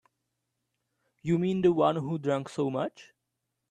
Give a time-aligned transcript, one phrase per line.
[1.21, 3.13] You mean the one who drank so much?